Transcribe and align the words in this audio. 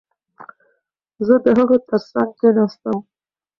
زه 1.25 1.35
د 1.43 1.45
هغه 1.57 1.77
ترڅنګ 1.89 2.29
کښېناستم. 2.37 2.97